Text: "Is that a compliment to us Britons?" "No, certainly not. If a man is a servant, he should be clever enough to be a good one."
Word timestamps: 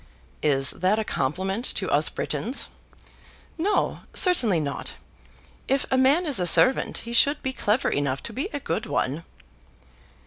"Is 0.41 0.71
that 0.71 0.97
a 0.97 1.03
compliment 1.03 1.63
to 1.75 1.87
us 1.91 2.09
Britons?" 2.09 2.69
"No, 3.55 3.99
certainly 4.15 4.59
not. 4.59 4.95
If 5.67 5.85
a 5.91 5.95
man 5.99 6.25
is 6.25 6.39
a 6.39 6.47
servant, 6.47 6.97
he 7.05 7.13
should 7.13 7.43
be 7.43 7.53
clever 7.53 7.89
enough 7.89 8.23
to 8.23 8.33
be 8.33 8.49
a 8.51 8.59
good 8.59 8.87
one." 8.87 9.23